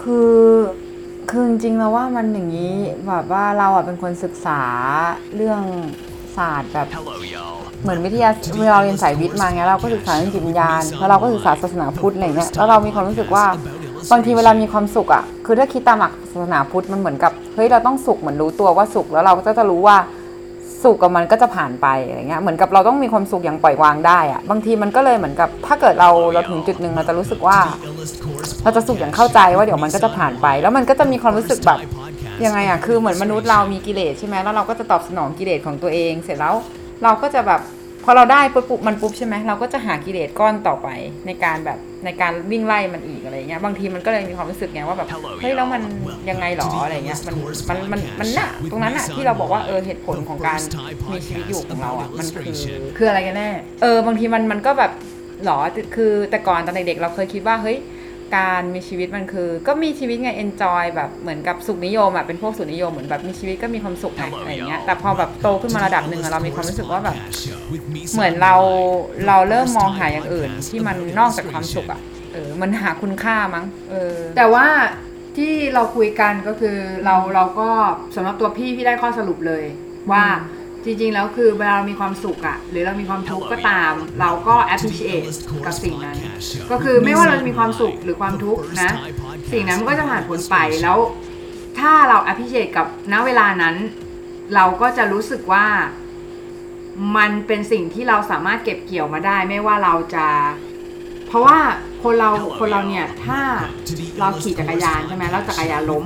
[0.02, 0.32] คือ
[1.31, 2.75] คือจริงๆแล้วว่ามันอย่างนี้
[3.09, 4.61] แบบว่าเราอะเป็นคนศึกษา
[5.37, 5.62] เรื่อง
[6.37, 6.87] ศาสตร์แบบ
[7.83, 13.45] เหมือนวิทยาเวลาเราเรียนสายวิทย์มาไงเราก็ศึกษาเรื่องจิตวิญญาณแล้วเราก็ศึกษาศาสนาพุทธอะไรเงี้ยแล้วเรามีความรู้สึกว่า
[14.12, 19.97] บางทีเวลามีความสุขอะคือถ้าคิดตามหลักศาสนาพุทธมันเหมือนกับเฮ้ยเราต้องสุขเหมือนรู้ตัวว่าสุขแล้วเราก็จะรู้ว่า
[20.84, 27.58] สุขกับมันก็จะผ่านไปอะไรเงี้ยเหมือนกับเราต้องมีความสุขอย่างปล่อยวางได้อะบางทีมันก็เลยเหมือนกับ ถ้าเกิดเราเราถึงจุดหนึ่งเราจะรู้สึกว่า
[28.62, 31.78] เราจะสุขอย่างเข้าใจว่าเดี๋ยวมันก็จะผ่านไป แล้วมันก็จะมีความรู้สึกแบบ
[32.45, 36.54] ยังไงอะคือเหมือนมนุษย์เรามีกิเลสใช่ไหมแล้วเราก็จะตอบสนองกิเลสของตัวเอง เสร็จแล้ว
[37.02, 37.60] เราก็จะแบบ
[38.04, 40.88] พอเราได้ปุ๊บปุ๊บมันปุ๊บใช่ไหมเราก็จะหากิเลสก้อนต่อไป
[41.26, 45.08] ในการแบบในการวิ่งไล่มันอีกอะไรเงี้ยบางทีมันก็เลยมีความรู้สึกไงว่าแบบ
[45.41, 45.82] เฮ้ยแล้วมัน
[46.30, 47.36] ยังไงหรออะไรเงี้ยมัน
[47.69, 50.60] มันมันมันน่ะตรงนั้นน่ะที่เราบอกว่าเออเหตุผลของการ
[51.12, 52.56] มีชีวิตอยู่ของเราอะมันคือ
[52.97, 53.50] คืออะไรกันแน่
[53.82, 54.93] เออบางทีมันมันก็แบบ
[55.45, 55.58] หรอ
[55.95, 57.78] คือแต่ก่อนตอนเด็กๆเราเคยคิดว่าเฮ้ย
[58.36, 67.16] การมีชีวิตมันคือ ก็มีชีวิตไง enjoy แบบเหมือนกับสุขนิยมอะเป็นพวกสุขนิยมเหมือนแบบมีชีวิตก็มีความสุขไงอะไรอย่างเงี้ยแต่พอแบบโตขึ้นมาระดับหนึ่งอะเรามีความรู้สึกว่าแบบ
[68.14, 68.54] เหมือนเรา
[69.28, 72.00] เราเริ่มมองหาอย่างอื่น ที่มันนอกจากความสุขอะ
[72.32, 74.66] เออมันหาคุณค่ามั้งเออแต่ว่า
[75.36, 77.68] ที่เราคุยกันก็คือเราเราก็
[78.16, 79.64] สำหรับตัวพี่พี่ได้ข้อสรุปเลย
[80.12, 80.25] ว่า
[80.84, 85.26] จริงๆ แล้วคือเวลาเรามีความสุขอะหรือเรามีความทุกข์ก็ตาม เราก็ appreciate
[85.66, 86.16] กับสิ่งนั้น
[86.71, 88.92] ก็คือไม่ว่าเราจะมีความสุขหรือความทุกข์นะ
[89.52, 90.99] สิ่งนั้นมันก็จะผ่านพ้นไปแล้ว
[91.78, 93.76] ถ้าเรา appreciate กับณเวลานั้น
[94.54, 95.66] เราก็จะรู้สึกว่า
[97.16, 100.26] มันเป็นสิ่งที่เราสามารถเก็บเกี่ยวมาได้ ไม่ว่าเราจะ
[101.32, 101.58] เพราะว่า
[102.04, 103.40] คนเราคนเราเนี่ยถ้า
[104.18, 106.04] เราขี่จักรยานใช่ไหมแล้วจักรยานล้ม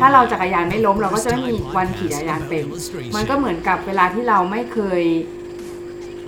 [0.00, 2.64] ถ้าเราจักรยานไม่ล้ม เราก็จะไม่มีวันขี่จักรยานเป็น
[3.16, 5.02] มันก็เหมือนกับเวลาที่เราไม่เคย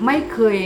[0.06, 0.56] ไม่เคย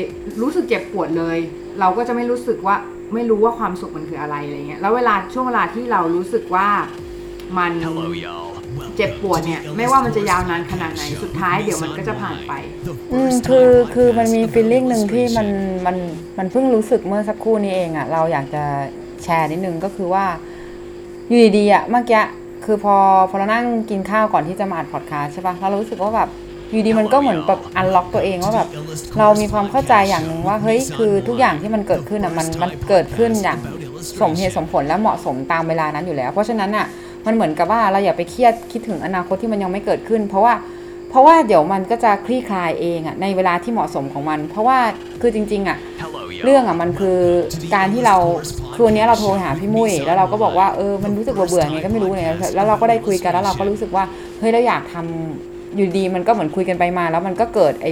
[0.43, 1.39] รู้สึกเจ็บปวดเลย
[1.81, 2.77] เราก็จะไม่รู้สึกว่า
[3.15, 6.69] ไม่รู้ว่าความสุขมันคืออะไรอะไรเงี้ยแล้วเวลาช่วงเวลาที่เรารู้สึกว่า
[7.59, 7.73] มัน
[8.97, 12.53] เจ็บปวดเนี่ย ไม่ว่ามันจะยาวนานขนาดไหนสุดท้ายเดี๋ยวมันก็จะผ่านไป
[13.13, 15.49] อืมคือคือมันมีฟีลลิ่งหนึ่งที่มัน
[15.87, 15.97] มัน
[16.39, 18.65] มันเพิ่งรู้สึกเมื่อสักครู่นี้เองอะ่ะ เราอยากจะ
[19.23, 20.25] แชร์นิดนึงก็คือว่า
[21.29, 22.23] อยู่ดีๆอะ่ะเมื่อกี้
[22.65, 22.97] คือพอ
[23.31, 26.29] พอเรานั่งกินข้าวก่อนที่จะมาอัดพอดคาสใช่ปะเรารู้สึกว่าแบบ
[26.73, 28.69] อยู่ดีมันก็เหมือนแบบอันล็อกตัวเองว่าแบบ
[29.19, 33.59] เรามีความเข้าใจอย่างหนึ่งว่าเฮ้ยคือทุกอย่างที่มันเกิดขึ้นอะมันมันเกิดขึ้นอย่าง
[34.21, 36.87] สมเหตุสมผลและเหมาะสมตามเวลานั้นอยู่แล้ว เพราะฉะนั้นอะ
[37.27, 40.55] มันเหมือนกับว่าเราอย่าไปเครียดคิดถึงอนาคตที่มันยังไม่เกิดขึ้น เพราะว่า
[41.11, 44.79] เพราะว่าเดี๋ยวมันก็จะคลี่คลายเองอะในเวลาที่เหมาะสมของมัน เพราะว่า
[45.21, 45.79] คือจริง ๆอะ
[46.45, 47.19] เรื่องอะมันคือ
[47.75, 48.17] การที่เรา
[48.75, 54.05] คือวันนี้เราโทรหาพี่มุ้ยแล้วเราก็บอกว่าเออมันรู้สึกเบื่อๆไงก็ไม่รู้เนี่ยแล้วเราก็ได้คุยกันแล้วเราก็รู้สึกว่า
[54.39, 57.89] เฮ้ยเราอยากทำอยู่ดีมันก็เหมือนคุยกันไปมา แล้วมันก็เกิดไอ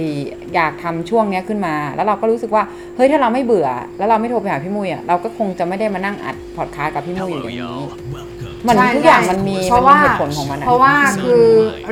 [0.55, 2.63] อยากทำช่วงเนี้ยขึ้นมา แล้วเราก็รู้สึกว่า
[2.95, 7.63] เฮ้ยถ้าเราไม่เบื่อ แล้วเราไม่โทรไปหาพี่มุ้ยอะเราก็คงจะไม่ได้มานั่งอัดพอดคาสต์กับพี่มุ้ยอยู่อย่างนี้
[8.67, 11.47] มันใช่ทุกอย่างใช่มันมีเพมันราะมีว่าเหตุผลของมันอะ เพราะว่าคือ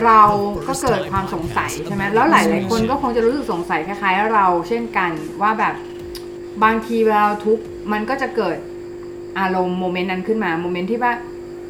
[0.06, 0.22] เรา
[0.68, 5.74] ก็เกิดความสงสัยใช่ไหมแล้วหลาย ๆ คนก็คงจะรู้สึกสงสัยคล้าย ๆ เราเช่นกันว่าแบบ
[6.64, 8.58] บางทีเวลาเราทุกข์มันก็จะเกิด
[9.40, 11.14] อารมณ์โมเมนต์นั้นขึ้นมาโมเมนต์ที่ว่า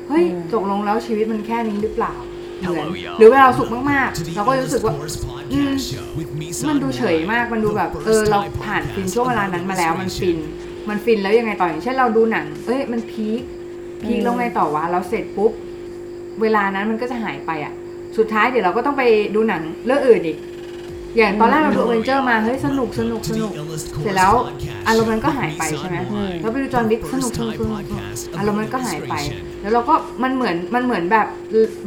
[0.07, 2.13] เฮ้ยอืมตกลงแล้วชีวิตมันแค่นี้หรือเปล่า
[2.61, 3.17] เหมือน Hello, y'all.
[3.17, 4.95] หรือเวลาเราสุขมาก ๆ เราก็รู้สึกว่า
[5.51, 5.73] อืม
[6.67, 10.39] มัมันนดูดูเฉเฉยยมามากกมัมันนดูดูแบแบบบเอเอออเราเราผ่าผ่านนฟิฟินนช่ช่ววงงเวเวลาลานั้นั้นนมามาแล้แล้ววมัมันนฟิฟินน
[10.89, 13.43] มันฟินแล้วยังไงต่ออย่างเช่นเราดูหนัง เอ้ย มัน peak
[14.03, 15.51] peak แล้วไงต่อวะแล้วเสร็จปุ๊บ
[16.41, 17.73] เวลานั้นมันก็จะหายไปอะ
[18.17, 19.03] สุดท้ายเดี๋ยวเราก็ต้องไป
[19.35, 20.37] ดูหนังเรื่องอื่นอีก
[21.17, 23.51] อย่างตอนแรกเราดูอเวนเจอร์มาเฮ้ยสนุกสนุกสนุก
[24.03, 24.33] เสร็จแล้ว
[24.87, 25.97] อารมณ์มันก็หายไปใช่ไหม
[26.41, 29.15] แล้วไปดู John Wick สนุกสนุกสนุกสนุกอารมณ์มันก็หายไป
[29.61, 31.27] แล้วเราก็มันเหมือนมันเหมือนแบบ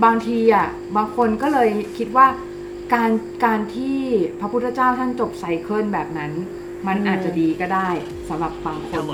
[0.05, 1.69] บางทีอะบางคนก็เลย
[1.99, 2.27] คิดว่า
[2.95, 3.11] การ
[3.45, 3.97] การที่
[4.41, 6.33] พระพุทธเจ้าท่านจบไซเคิลแบบนั้น
[6.87, 7.89] มันอาจจะดีก็ได้
[8.29, 9.05] สำหรับบางคน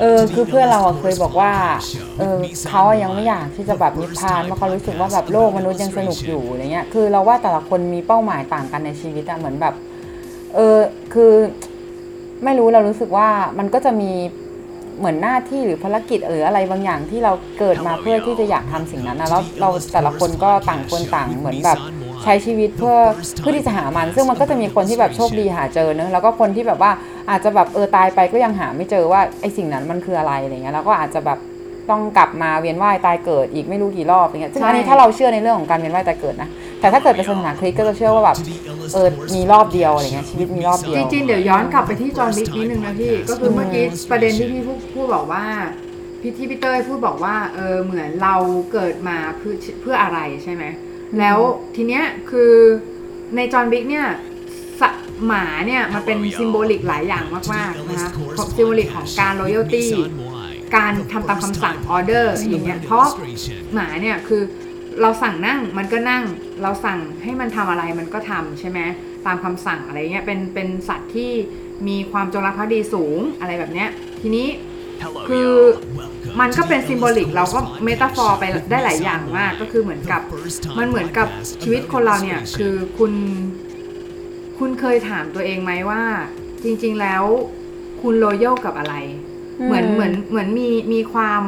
[0.00, 1.52] เออคือเพื่อนเราอะเคยบอกว่า
[2.18, 2.36] เออ
[2.68, 9.74] เขาอะยังไม่อยากที่จะแบบนิพพานเพราะเขารู้สึกว่าแบบโลกมนุษย์ยังสนุกอยู่อะไรเงี้ยคือเราว่าแต่ละคนมีเป้าหมายต่างกันในชีวิตอะเหมือนแบบ
[10.54, 10.78] เออ
[11.14, 11.32] คือ
[12.44, 14.12] ไม่รู้เรารู้สึกว่ามันก็จะมี
[14.98, 21.78] เหมือนหน้าที่หรือภารกิจหรืออะไรบางอย่างที่เราเกิดมาเพื่อที่จะอยากทำสิ่งนั้นนะแล้วเราแต่ละคนก็ต่างคนต่างเหมือนแบบ
[22.24, 22.96] ใช้ชีวิตเพื่อ
[23.40, 26.92] เพื่อที่จะหามัน ซึ่งมันก็จะมีคนที่แบบโชคดีหาเจอเนอะแล้วก็คนที่แบบว่า
[27.30, 31.38] อาจจะแบบเออตายไปก็ยังหาไม่เจอว่าไอ้สิ่งนั้นมันคืออะไรอะไรเงี้ยแล้วก็อาจจะแบบ
[31.90, 36.48] ต้องกลับมาเวียนว่ายตายเกิดอีกไม่รู้กี่รอบอะไรเงี้ยซึ่งอันนี้ใช่ถ้าเราเชื่อในเรื่องของการเวียนว่ายตายเกิดนะ
[36.80, 38.36] แต่ถ้าเกิดเป็นศาสนาคริสต์ก็จะเชื่อว่าแบบ
[38.94, 45.44] เออมีรอบเดียวอะไรเงี้ยชีวิตมีรอบเดียวจริงๆเดี๋ยวย้อนกลับไปที่จอห์นวิกนิดนึงนะพี่ก็คือเมื่อกี้ประเด็นที่พี่พูดพูดบอกว่า
[46.20, 48.36] พี่ที่พี่เต้ยพูดบอกว่าเออเหมือนเรา
[48.72, 50.64] เกิดมาเพื่อเพื่ออะไรใช่ไหม
[51.18, 51.38] แล้ว
[51.74, 52.52] ทีเนี้ยคือ
[53.36, 54.06] ใน John Wick เนี่ย
[54.80, 54.88] สะ
[55.26, 58.10] หมาเนี่ยมันเป็น symbolic หลายอย่างมากๆนะคะ
[58.56, 59.84] symbolic ของการ loyalty
[60.76, 63.06] การทำตามคำสั่งออเดอร์อย่างเงี้ยเพราะ
[63.74, 64.42] หมาเนี่ยคือ
[65.00, 66.22] เราสั่งนั่งมันก็นั่ง
[66.62, 68.78] เราสั่งให้มันทำอะไรมันก็ทำใช่ไหม
[69.26, 71.30] ตามคำสั่งอะไรเงี้ยเป็นเป็นสัตว์ที่
[71.88, 73.88] มีความจงรักภักดีสูงอะไรแบบเนี้ย
[74.22, 74.48] ทีนี้
[75.30, 75.50] คือ
[76.40, 80.20] มันก็เป็น symbolic เราก็ metaphor ไปได้หลายอย่างมาก ก็คือเหมือนกับ
[80.78, 81.28] มันเหมือนกับ
[81.62, 83.12] ชีวิตคนเราเนี่ย คือคุณ
[84.58, 86.02] คุณเคยถามตัวเองไหมว่า
[86.64, 87.22] จริง ๆ แล้ว
[88.02, 88.94] คุณ loyal กับอะไร
[89.66, 91.42] เหมือนเหมือนเหมือนมีมีความ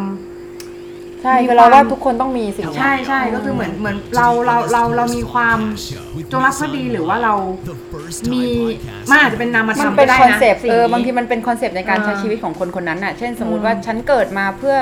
[1.25, 5.59] ใช่มีคือเราความว่าทุกคนต้องมีสิ่งนี้ใช่ใช่ก็คือเหมือนเหมือนเราเราเราเรามีความ
[6.33, 7.35] จงรักภักดีหรือว่าเรา
[8.33, 8.45] มี
[9.11, 14.77] มันอาจจะเป็นนามธรมก็ได้นะมันเป็น concept เออสิ่งนี้ บางทีมันเป็น concept ในการใช้อ่าชีวิตของคนคนนั้นน่ะ เช่นสมมติอืมว่าฉันเกิดมาเพื่อ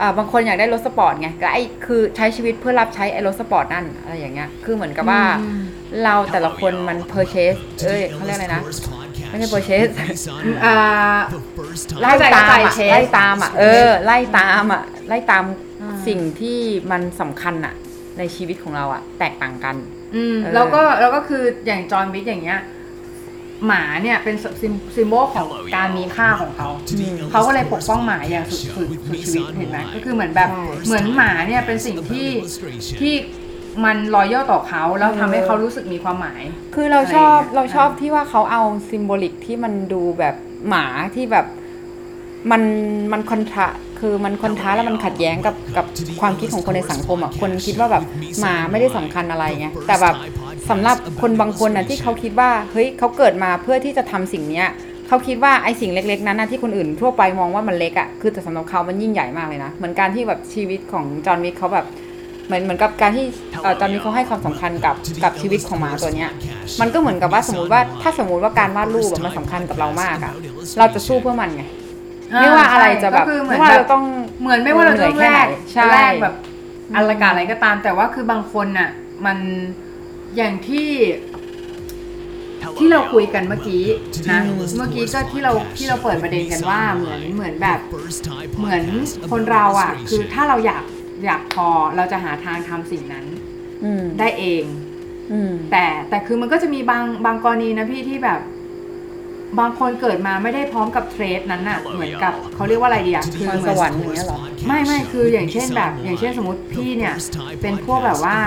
[0.00, 5.60] อ่าบางคนอยากได้รถสปอร์ตไงก็ไอ้คือใช้ชีวิตเพื่อรับใช้ไอ้รถสปอร์ตนั่นอะไรอย่างเงี้ยคือเหมือนกับว่าอืม
[6.04, 8.62] เราแต่ละคนมัน purchase เอ้ยเขาเรียกอะไรนะ
[9.30, 9.90] ไม่ใช่ purchase
[10.64, 10.76] อ่า
[12.02, 15.69] ไล่ตามเข้าอะใจไล่ตามอะ Chase เออ ไล่ตามอะไล่ตามอ่า
[16.06, 16.58] สิ่งที่
[16.90, 17.74] มันสำคัญอะ
[18.18, 19.76] ในชีวิตของเราอะแตกต่างกัน
[20.16, 22.60] อืมเออแล้วก็แล้วก็คืออย่าง John Wick อย่างเงี้ย
[23.66, 26.68] หมาเนี่ยเป็นซิม symbol ของการมีค่าของเขา
[27.30, 32.28] เขาก็เลยปกป้องหมาอย่างสุดสุดสุดชีวิตเห็นไหมก็คือเหมือนแบบใช่เหมือนหมาเนี่ยเป็นสิ่งที่
[33.00, 33.14] ที่
[33.84, 36.42] มัน loyal ต่อเขาแล้วทำให้เขารู้สึกมีความหมาย
[36.74, 40.34] คือเราชอบอะไรอย่างเงี้ยเราชอบที่ว่าเขาเอา symbolic ที่มันดูแบบ
[40.68, 40.84] หมา
[41.14, 41.46] ที่แบบ
[42.50, 42.62] มัน
[43.12, 43.68] มันคอนทรา
[44.00, 45.86] คือมันคอนทราแล้วมันขัดแย้งกับกับ
[46.20, 48.04] ความคิดของคนในสังคมอะคนคิดว่าแบบ
[48.40, 50.14] หมาไม่ได้สำคัญอะไรไงแต่แบบ
[50.70, 54.68] สำหรับคนบางคนน่ะที่เขาคิดว่าเฮ้ยเขาเกิดมาเพื่อที่จะทำสิ่งเนี้ย
[55.08, 61.86] เขาคิดว่าไอ้สิ่งเล็กๆนั้นนะที่คนอื่นทั่วไปมองว่ามันเล็กอะคือแต่สำหรับเขามันยิ่งใหญ่มากเลยนะเหมือนการที่แบบชีวิตของจอห์นวิกเขาแบบ
[62.46, 63.24] เหมือนเหมือนกับการที่
[63.62, 66.30] เอ่อจอห์นวิกเขาให้ความสำคัญกับกับชีวิตของหมาตัวเนี้ย
[66.80, 70.32] มันก็เหมือนกับว่าสมมติว่าถ้าสมมติว่าการวาดรูปอะมันสำคัญกับเรามากอะ
[70.78, 71.62] เราจะสู้เพื่อมันไง
[72.40, 74.04] ไม่ว่าอะไรจะแบบก็คือเหมือไม่นว่าแบเราบต้อง
[74.40, 76.34] เหมือนไม่ว่าเราจะเหนื่อยแค่แรไหนกใช่แรกแบบ
[76.94, 78.90] อะไรกาอะไรก็ตาม แต่ว่าคือบางคนน่ะ
[79.26, 79.38] มัน
[80.36, 80.88] อย่างที่
[82.78, 83.84] ที่เราคุยกันเมื่อกี้
[84.30, 84.40] นะ
[84.76, 87.78] เมื่อกี้ก็ที่เราที่เราเปิดประเด็นกันว่าเหมือนเหมือนแบบ
[88.58, 88.84] เหมือน
[89.30, 90.84] คนเราอะ คือถ้าเราอยาก
[91.24, 93.26] อยากพอเราจะหาทางทำสิ่งนั้น
[93.84, 94.64] อืมได้เอง
[95.32, 98.40] อืมแต่แต่คือมันก็จะมีบางบางกรณีนะพี่ที่แบบ
[99.58, 107.14] บางคนเกิดมาไม่ได้พร้อมกับเทรดนั้นน่ะเหมือนกับเขาเรียกว่าอะไรดีอะคือพรเหสมือนวรรค์อย่างเงี้ยเหรอไม่ไม่คืออย่างเช่นแบบ อย่างเช่นสมมติพี่เนี่ย
[107.62, 108.38] เป็นพวกแบบว่า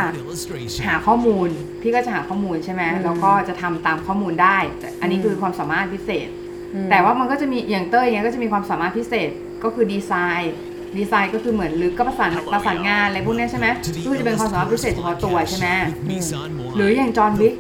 [0.87, 1.47] หาข้อมูล
[1.81, 6.27] พี่ก็จะหาข้อมูลใช่ไหมอืมแล้วก็จะทำตามข้อมูลได้แต่อันนี้คือความสามารถพิเศษ
[6.73, 9.29] อืมแต่ว่ามันก็จะมีอย่างเต้ยอย่างเงี้ยก็จะมีความสามารถพิเศษ
[9.63, 10.53] ก็คือดีไซน์
[10.99, 13.67] ดีไซน์ก็คือเหมือนหรือก็ประสานประสานงานอะไรพวกเนี้ยใช่ไหม
[14.03, 15.67] ก็คือจะเป็นความสามารถพิเศษเฉพาะตัวใช่ไหม
[16.75, 17.55] หรืออย่างจอห์นวิก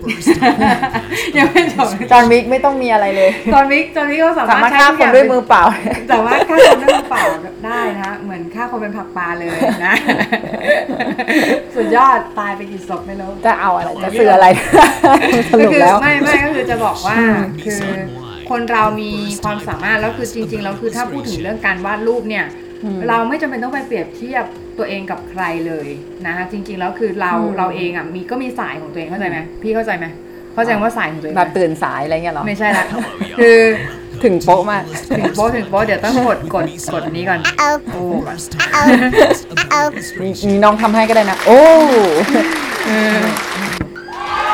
[1.37, 5.63] ยังไม่จบจอห์นวิกไม่ต้องมีอะไรเลยจอห์นวิกจอห์นวิกก็สาสามารารถถฆ่าใช้ทุกคอนย่างด้วยเป็นมือเปล่า
[6.09, 7.23] แต่ว่าฆ่าคนด้วยมือเปล่า
[7.65, 9.49] ได้นะเหมือนฆ่าคนเป็นผักปลาเลย
[9.85, 9.93] นะ
[11.75, 14.47] สุดยอดตายไปกี่ศพไม่รู้จะเอาอะไรจะซื้ออะไร
[15.51, 17.15] สก็รุปคือแล้วไม่ไม่ก็คือจะบอกว่า
[17.63, 17.79] คือ
[18.49, 19.11] คนเรามี
[19.43, 22.62] ความสามารถแล้วคือจริง ๆ แล้วคือถ้าพูดถึงเรื่องการวาดรูปเนี่ยอืม
[23.09, 24.45] เราไม่จำเป็นต้องไปเปรียบเทียบ
[24.77, 25.87] ตัวเองกับใครเลย
[26.25, 30.05] นะคะจริงๆแล้วคือเราอืมเราเองอะมีก็มีสายของตัวเองเข้าใจไหมพี่เข้าใจไหม
[30.53, 32.85] เข้าใจว่าสายของตัวเองไหแบมบตื่นสายอะไรเงี้ยเหรอไม่ใช่ละ
[33.39, 33.59] คือ
[34.23, 34.83] ถึงโป๊ะมาก
[35.17, 37.39] ถึงโป๊ะถึงโป๊ะเดี๋ยวต้องกดกดกดอันนี้ก่อน
[37.93, 38.37] โอ้ก่อน
[40.21, 41.61] มีมีน้องทำให้ก็ได้นะ โอ้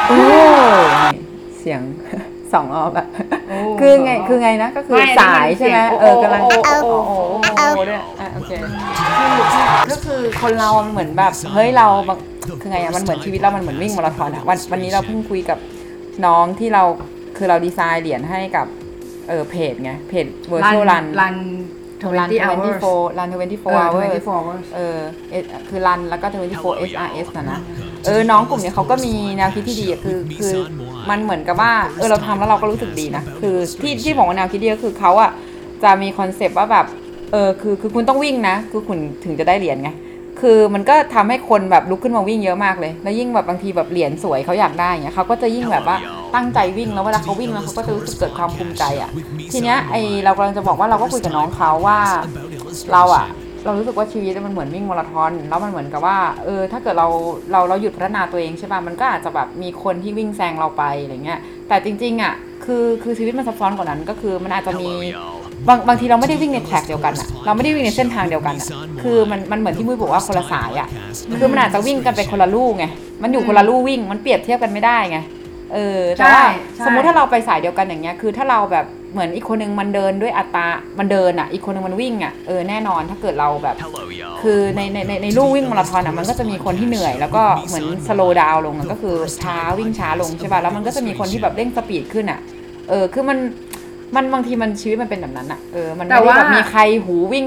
[0.07, 0.19] โอ้
[1.13, 1.21] นี่
[1.59, 1.81] เสียง
[2.53, 3.05] สองรอบอะ
[3.48, 3.48] โอ้
[3.81, 8.51] คือไงคือไงนะก็คือไม่อันนี้สายใช่ไหมมันเสียงเออกำลังโอ้โอ้โอ้โอ้โอ้โอ้โอ้ด้วยอะโอเค
[9.91, 12.17] ก็คือคนเรามันเหมือนแบบเฮ้ยเราบาง
[12.61, 15.57] คือไงอะมันเหมือนชีวิตเรา มันเหมือนวิ่งมาราธอนอะวันวันนี้เราเพิ่งคุยกับ
[16.25, 16.83] น้องที่เรา
[17.37, 18.67] คือเราดีไซน์เหรียญให้กับ
[19.27, 21.35] เออเพจไงเพจ virtual run รันรัน
[22.01, 24.97] 20 hours 24รันเอ24อ hours 24 hours เออ
[25.31, 27.59] เอสคือ run แล้วก็24 SRS นะนะ
[28.05, 30.53] เออ น้องกลุ่มเนี้ยเขาก็มีแนวคิดที่ดีอะคือ คือ
[31.09, 35.31] มันเหมือนกับว่า เออ เราทำแล้วเราก็รู้สึกดีนะ คือที่ที่บอกว่าแนวคิดดีก็คือเขาอะ
[35.83, 36.85] จะมี concept ว่าแบบ
[37.31, 39.89] เออ คือ คือคุณต้องวิ่งนะ คือคุณถึงจะได้เหรียญไง
[40.41, 45.97] คือมันก็ทำให้คนแบบลุกขึ้นมาวิ่งเยอะมากเลย แล้วยิ่งแบบบางทีแบบเหรียญสวยเขาอยากได้เงี้ยเขาก็จะยิ่งแบบว่า
[46.35, 49.09] ตั้งใจวิ่งแล้วเวลาเขาวิ่งแล้วเขาก็จะรู้สึกเกิดความภูมิใจอะ
[49.53, 51.97] ทีเนี้ยไอเรากำลังจะบอกว่าเราก็คุยกับน้องเขาว่า
[52.93, 53.27] เราอะ
[53.65, 57.07] เรารู้สึกว่าชีวิตมันเหมือนวิ่งมาราธอนแล้วมันเหมือนกับว่าเออถ้าเกิดเรา
[57.51, 62.33] เราเราหยุดพัฒนาตัวเองใช่ป่ะมันก็อาจจะแบบมีคนที่วิ่งแซงเราไปอะไรเงี้ยแต่จริงๆอะ
[62.65, 64.89] คือคือชีวิตมันซับซ้อนกว่านั้นก็คือมันอาจจะมี
[65.67, 68.67] บางบางทีเราไม่ได้วิ่งในแท็กเดียวกันอะเราไม่ได้วิ่งในเส้นทางเดียวกันอะ
[69.03, 70.87] คือมันมันเหมือนที่มุ้ยบอกว่าคนละสายอะ
[71.39, 72.85] คือมันอาจจะวิ่งกันไปคนละลู่ไง
[73.23, 75.19] มันอยู่คนละลู่วิ่ง มันเปรียบเทียบกันไม่ได้ไง
[75.73, 80.67] เออแต่ว่าใช่ใช่สมมุติถ้าเราไปสายเดียวกันอย่างเงี้ยคือถ้าเราแบบเหมือนอีกคนนึงมันเดินด้วยอัตรา
[80.99, 83.75] มันเดินอะ อีกคนนึงมันวิ่งอะเออแน่นอนถ้าเกิดเราแบบ
[84.41, 92.39] คือในในในในลู่วิ่งมาราธอนอะมันก็จะมีคนที่เหนื่อย แล้วก็เหมือนสโลว์ดาวลงอะก็คือช้าวิ่งช้าลงใช่ป่ะแล้วมันก็จะมีคนที่แบบเร่งสปีดขึ้นอะ
[92.89, 93.37] เออคือมัน
[94.15, 97.45] มันบางทีมันชีวิตมันเป็นแบบนั้นอะเออมันแต่ไม่ได้ว่าแบบมีใครหูวิ่ง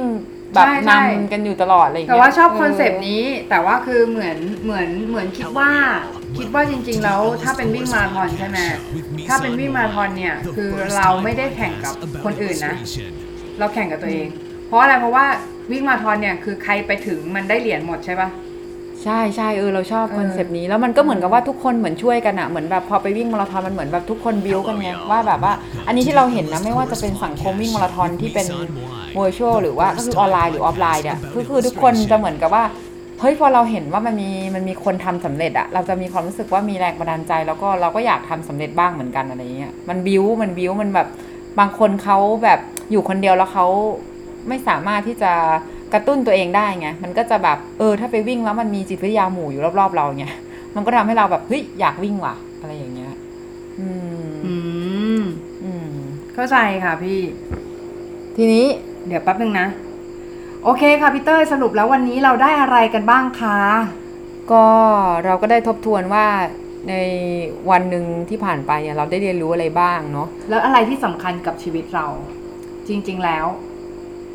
[0.54, 5.70] แบบใช่ใช่นำกันอยู่ตลอดอะไรอย่างแต่เงี้ยว่าชอบคอนเซปต์นี้แต่ว่าคือเหมือนเหมือนเหมือนคิดว่า
[6.38, 8.59] คิดว่าจริงๆแล้วถ้าเป็นวิ่งมาราธอนใช่ไหม
[9.29, 12.75] ถ้าเป็นวิ่งมาราธอนเนี่ยคือเราไม่ได้แข่งกับคนอื่นนะ
[13.59, 14.29] เราแข่งกับตัวเอง
[14.66, 15.25] เพราะอะไรเพราะว่า
[15.73, 18.31] วิ่งมาราธอนเนี่ยคือใครไปถึงมันได้เหรียญหมดใช่ปะ
[19.07, 25.53] ใช่ใช่เออเราชอบเออ concept นี้แล้วมันก็เหมือนกับว่าทุกคนเหมือนช่วยกันอะเหมือนแบบพอไปวิ่งมาราธอนมันเหมือนแบบทุกคนบิวกันไงว่าแบบว่า
[25.87, 28.47] อันนี้ที่เราเห็นนะไม่ว่าจะเป็นสังคมวิ่งมาราธอนที่เป็น
[29.16, 32.64] virtual หรือว่าก็คือออนไลน์หรือออฟไลน์เนี่ยคือคือทุกคนจะเหมือนกับว่า
[33.22, 41.08] เฮ้ยพอเราเห็นว่ามันมีมันมีคนทำสำเร็จอะเราจะมีความรู้สึกว่ามีแรงบันดาลใจ แล้วก็เราก็อยากทำสำเร็จบ้างเหมือนกันอะไรเงี้ยมันบิวมันบิวมันแบบ
[41.58, 43.66] บางคนเขาแบบอยู่คนเดียวแล้วเขา
[44.48, 45.32] ไม่สามารถที่จะ
[45.92, 50.35] กระตุ้นตัวเองได้ไงมันก็จะแบบเออ ถ้าไปวิ่งแล้วมันมีจิตวิทยาหมู่อยู่รอบๆเราเงี้ย
[50.74, 53.12] มันก็ทำให้เราแบบเฮ้ยอยากวิ่งว่ะ อะไรอย่างเงี้ย
[53.80, 53.88] อื
[54.24, 54.54] มอื
[55.20, 55.22] ม
[55.64, 55.92] อืม
[56.35, 57.20] เข้าใจค่ะพี่
[58.37, 58.66] ทีนี้
[59.06, 59.66] เดี๋ยวแป๊บนึงนะ
[60.64, 63.59] โอเคค่ะพี่เต้ยสรุปแล้ววันนี้เราได้อะไรกันบ้างคะ
[64.53, 64.66] ก็
[65.25, 66.27] เราก็ได้ทบทวนว่า
[66.88, 66.94] ใน
[67.70, 72.07] วันหนึ่งที่ผ่านไปเนี่ยเราได้เรียนรู้อะไรบ้างเนาะแล้วอะไรที่สำคัญกับชีวิตเรา
[72.88, 73.46] จริง ๆแล้ว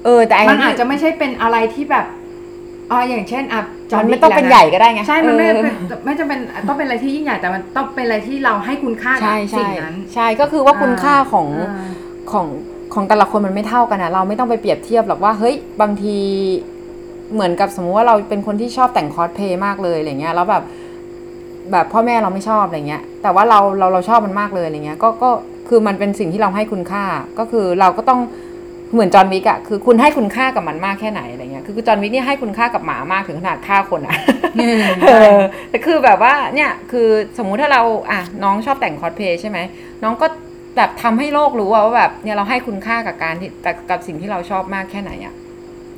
[0.06, 2.06] เออแต่ไอ้มันอาจที่จะไม่ใช่เป็นอะไรที่แบบ
[2.92, 3.62] อ่าอย่างเช่นอะ
[3.92, 11.88] จมันวิไม่กต้องเป็นแล้วะใหญ่ก็ได้ไงใช่มันไม่เออเป็นไม่จำเป็นต้องเป็นอะไรที่ยิ่งใหญ่แต่มันต้องเป็นอะไรที่เราให้คุณค่ากับใช่สิ่ใช่งนั้น ใช่ก็คือว่าคุณค่าของอ่า
[12.32, 12.48] ของ
[12.94, 16.18] ของแต่ละคนมันไม่เท่ากันนะเราไม่ต้องไปเปรียบเทียบหรอกว่าเฮ้ยบางที
[17.34, 20.64] เหมือนกับสมมุติว่าเราเป็นคนที่ชอบแต่งคอสเพลย์มากเลยอะไรเงี้ยแล้วแบบ
[21.72, 25.30] แบบพ่อแม่เราไม่ชอบอะไรเงี้ย แต่ว่าเราเราเราชอบมันมากเลยอะไรเงี้ยก็ก็
[25.70, 27.04] คือมันเป็นสิ่งที่เราให้คุณค่า
[27.40, 28.20] ก็คือเราก็ต้อง
[28.94, 34.16] เหมือนจอห์นวิกอะคือคุณให้คุณค่ากับมันมากแค่ไหนอะไรเงี้ยคือจอห์นวิกนี่ให้คุณค่ากับหมามากถึงขนาดฆ่าคนอะ
[35.10, 35.38] เออ
[35.70, 39.58] แต่คือแบบว่าเนี่ยคือสมมุติถ้าเราอะน้องชอบแต่งคอสเพลย์ใช่ไหม
[40.04, 40.28] น้องก็
[40.78, 45.34] แบบทำให้โลกรู้อะว่าแบบเนี่ยเราให้คุณค่ากับการที่กับกับสิ่งที่เราชอบมากแค่ไหนอะ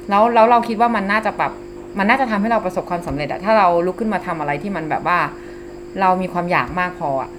[0.09, 1.51] แล้วแล้วเราคิดว่ามันน่าจะแบบ
[1.97, 5.19] มันน่าจะทำให้เราประสบความสำเร็จอะถ้าเราลุกขึ้นมาทำอะไรที่มันแบบว่า
[6.01, 7.29] เรามีความอยากมากพออะ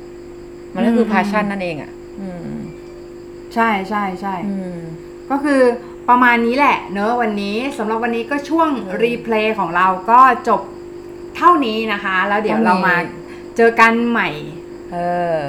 [0.74, 2.50] มันก็คือมพาชั่นนั่นเองอะอืม
[3.55, 4.79] ใช่ใช่ใช่อืม
[5.31, 5.61] ก็คือ
[6.09, 8.68] ประมาณนี้แหละ เนอะวันนี้สำหรับวันนี้ก็ช่วง
[9.03, 10.61] รีเพลย์ของเราก็จบ
[11.37, 12.96] เท่านี้นะคะ แล้วเดี๋ยวเท่านี้เรามา
[13.57, 14.60] เจอกันใหม่เออ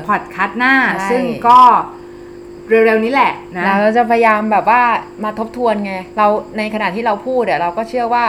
[0.07, 1.59] พอดคัสต์หน้าใช่ซึ่งก็
[2.69, 4.81] เร็วๆนี้แหละนะเราจะพยายามแบบว่า
[5.23, 6.27] มาทบทวนไง เรา
[6.57, 8.23] ในขณะที่เราพูดเดี๋ยเราก็เชื่อว่า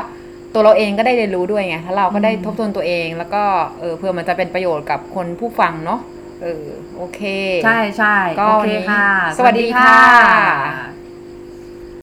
[0.54, 3.42] ตัวเราเองก็ได้เรียนรู้ด้วยไงถ้าเราก็ได้ทบทวนตัวเอง แล้วก็
[3.80, 6.00] เออเพื่อมันจะเป็นประโยชน์กับคนผู้ฟังเนาะ
[6.42, 7.20] เออโอเค
[7.64, 9.06] ใช่ใช่ก็โอวันเคนี้ค่ะ
[9.38, 11.01] สวัสดีค่ะสวัสดีค่ะ